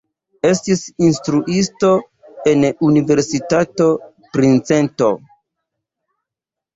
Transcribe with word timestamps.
Estis 0.49 0.79
instruisto 1.07 1.89
en 2.51 2.63
Universitato 2.87 3.85
Princeton. 4.37 5.21